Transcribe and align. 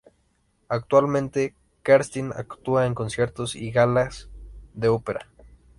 Actualmente 0.67 1.53
Kerstin 1.83 2.31
actúa 2.35 2.87
en 2.87 2.95
conciertos 2.95 3.55
y 3.55 3.69
galas 3.69 4.31
de 4.73 4.87
ópera. 4.87 5.29